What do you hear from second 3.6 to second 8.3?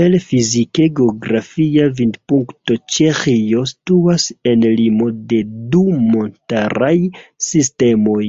situas en limo de du montaraj sistemoj.